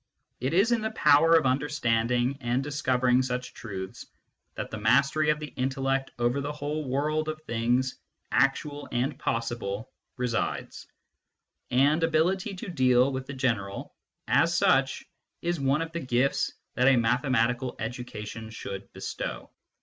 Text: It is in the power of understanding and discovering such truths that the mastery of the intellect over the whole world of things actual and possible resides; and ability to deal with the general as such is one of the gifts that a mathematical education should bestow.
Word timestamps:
It 0.39 0.55
is 0.55 0.71
in 0.71 0.81
the 0.81 0.89
power 0.89 1.33
of 1.35 1.45
understanding 1.45 2.35
and 2.41 2.63
discovering 2.63 3.21
such 3.21 3.53
truths 3.53 4.07
that 4.55 4.71
the 4.71 4.79
mastery 4.79 5.29
of 5.29 5.39
the 5.39 5.53
intellect 5.55 6.09
over 6.17 6.41
the 6.41 6.51
whole 6.51 6.89
world 6.89 7.29
of 7.29 7.39
things 7.43 7.99
actual 8.31 8.89
and 8.91 9.19
possible 9.19 9.91
resides; 10.17 10.87
and 11.69 12.01
ability 12.01 12.55
to 12.55 12.67
deal 12.67 13.13
with 13.13 13.27
the 13.27 13.33
general 13.33 13.93
as 14.27 14.57
such 14.57 15.05
is 15.43 15.59
one 15.59 15.83
of 15.83 15.91
the 15.91 15.99
gifts 15.99 16.51
that 16.73 16.87
a 16.87 16.95
mathematical 16.97 17.75
education 17.77 18.49
should 18.49 18.91
bestow. 18.93 19.51